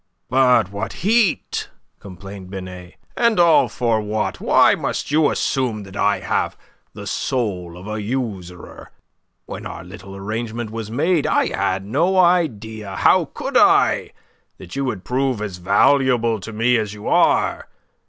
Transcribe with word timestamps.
"But 0.29 0.71
what 0.71 0.93
heat!" 1.05 1.69
complained 1.99 2.49
Binet, 2.49 2.95
"and 3.15 3.39
all 3.39 3.69
for 3.69 4.01
what? 4.01 4.41
Why 4.41 4.73
must 4.73 5.11
you 5.11 5.29
assume 5.29 5.83
that 5.83 5.95
I 5.95 6.21
have 6.21 6.57
the 6.95 7.05
soul 7.05 7.77
of 7.77 7.85
a 7.87 8.01
usurer? 8.01 8.89
When 9.45 9.67
our 9.67 9.83
little 9.83 10.15
arrangement 10.15 10.71
was 10.71 10.89
made, 10.89 11.27
I 11.27 11.55
had 11.55 11.85
no 11.85 12.17
idea 12.17 12.95
how 12.95 13.25
could 13.25 13.55
I? 13.55 14.13
that 14.57 14.75
you 14.75 14.85
would 14.85 15.03
prove 15.03 15.39
as 15.39 15.57
valuable 15.57 16.39
to 16.39 16.51
me 16.51 16.77
as 16.77 16.95
you 16.95 17.07
are? 17.07 17.67